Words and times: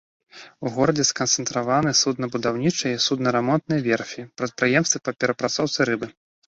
У 0.67 0.71
горадзе 0.77 1.05
сканцэнтраваны 1.09 1.91
суднабудаўнічыя 2.01 2.91
і 2.95 3.03
судна 3.07 3.37
рамонтныя 3.39 3.81
верфі, 3.91 4.29
прадпрыемствы 4.43 4.97
па 5.09 5.19
перапрацоўцы 5.23 5.79
рыбы. 5.95 6.07